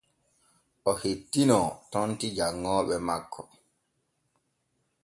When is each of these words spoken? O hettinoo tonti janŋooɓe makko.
O 0.89 0.91
hettinoo 1.01 1.67
tonti 1.91 2.27
janŋooɓe 2.37 2.95
makko. 3.07 3.41